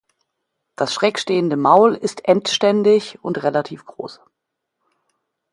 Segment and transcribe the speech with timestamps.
[0.75, 4.19] Das schräg stehende Maul ist endständig und relativ groß.